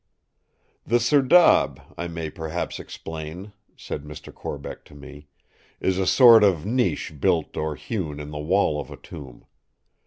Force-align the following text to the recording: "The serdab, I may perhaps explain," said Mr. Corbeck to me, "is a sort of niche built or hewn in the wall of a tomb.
"The 0.83 0.97
serdab, 0.99 1.79
I 1.95 2.07
may 2.07 2.31
perhaps 2.31 2.79
explain," 2.79 3.53
said 3.77 4.03
Mr. 4.03 4.33
Corbeck 4.33 4.83
to 4.85 4.95
me, 4.95 5.27
"is 5.79 5.99
a 5.99 6.07
sort 6.07 6.43
of 6.43 6.65
niche 6.65 7.13
built 7.19 7.55
or 7.55 7.75
hewn 7.75 8.19
in 8.19 8.31
the 8.31 8.39
wall 8.39 8.81
of 8.81 8.89
a 8.89 8.97
tomb. 8.97 9.45